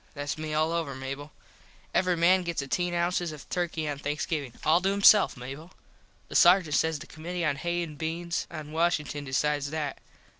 [0.15, 1.31] Thats me all over, Mable.
[1.93, 4.53] Every man gets ateen ounces of Turky on Thanksgivin.
[4.65, 5.73] All to himself, Mable.
[6.27, 9.99] The sargent says the commitee on Hays and Beans at Washington decides that.